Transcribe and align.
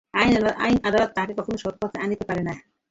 আইন-আদালত 0.59 1.09
কখনও 1.37 1.57
তাহাকে 1.57 1.61
সৎ 1.63 1.75
পথে 1.81 1.97
আনিতে 2.03 2.23
পারে 2.29 2.41
না। 2.41 2.53